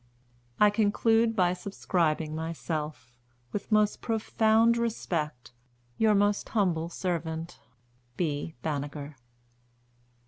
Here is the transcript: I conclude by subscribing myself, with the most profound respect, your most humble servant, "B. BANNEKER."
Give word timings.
I 0.59 0.71
conclude 0.71 1.35
by 1.35 1.53
subscribing 1.53 2.33
myself, 2.33 3.13
with 3.51 3.69
the 3.69 3.75
most 3.75 4.01
profound 4.01 4.75
respect, 4.75 5.51
your 5.99 6.15
most 6.15 6.49
humble 6.49 6.89
servant, 6.89 7.59
"B. 8.17 8.55
BANNEKER." 8.63 9.17